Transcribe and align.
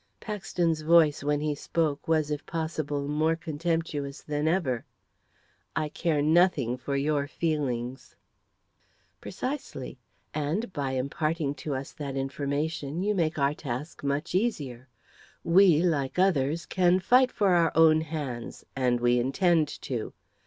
Paxton's 0.19 0.81
voice, 0.81 1.23
when 1.23 1.41
he 1.41 1.53
spoke, 1.53 2.07
was, 2.07 2.31
if 2.31 2.43
possible, 2.47 3.07
more 3.07 3.35
contemptuous 3.35 4.23
than 4.23 4.47
ever. 4.47 4.83
"I 5.75 5.89
care 5.89 6.23
nothing 6.23 6.75
for 6.75 6.95
your 6.95 7.27
feelings." 7.27 8.15
"Precisely; 9.19 9.99
and, 10.33 10.73
by 10.73 10.93
imparting 10.93 11.53
to 11.61 11.75
us 11.75 11.91
that 11.91 12.15
information, 12.17 13.03
you 13.03 13.13
make 13.13 13.37
our 13.37 13.53
task 13.53 14.03
much 14.03 14.33
easier. 14.33 14.89
We, 15.43 15.83
like 15.83 16.17
others, 16.17 16.65
can 16.65 16.99
fight 16.99 17.31
for 17.31 17.49
our 17.49 17.71
own 17.75 18.01
hands 18.01 18.65
and 18.75 18.99
we 18.99 19.19
intend 19.19 19.67
to. 19.83 20.13